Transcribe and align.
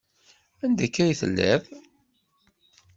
Anda 0.63 0.83
akka 0.85 1.01
ay 1.03 1.13
telliḍ? 1.19 1.61